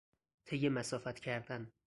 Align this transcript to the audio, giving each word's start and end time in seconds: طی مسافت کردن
طی 0.45 0.69
مسافت 0.69 1.19
کردن 1.19 1.71